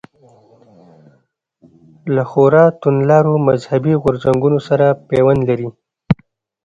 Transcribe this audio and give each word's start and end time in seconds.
له 2.15 2.23
خورا 2.29 2.63
توندلارو 2.81 3.33
مذهبي 3.47 3.93
غورځنګونو 4.01 4.59
سره 4.67 4.85
پیوند 5.09 5.41
لري. 5.49 5.69